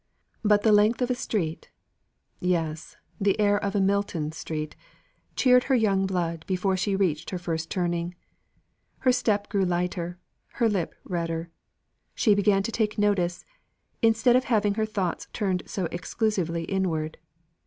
But 0.43 0.63
the 0.63 0.71
length 0.71 1.03
of 1.03 1.11
a 1.11 1.13
street 1.13 1.69
yes, 2.39 2.97
the 3.19 3.39
air 3.39 3.63
of 3.63 3.75
a 3.75 3.79
Milton 3.79 4.31
Street 4.31 4.75
cheered 5.35 5.65
her 5.65 5.75
young 5.75 6.07
blood 6.07 6.43
before 6.47 6.75
she 6.75 6.95
reached 6.95 7.29
her 7.29 7.37
first 7.37 7.69
turning. 7.69 8.15
Her 9.01 9.11
step 9.11 9.47
grew 9.47 9.63
lighter, 9.63 10.17
her 10.53 10.67
lip 10.67 10.95
redder. 11.03 11.51
She 12.15 12.33
began 12.33 12.63
to 12.63 12.71
take 12.71 12.97
notice, 12.97 13.45
instead 14.01 14.35
of 14.35 14.45
having 14.45 14.73
her 14.73 14.87
thoughts 14.87 15.27
turned 15.33 15.61
so 15.67 15.85
exclusively 15.91 16.63
inward. 16.63 17.19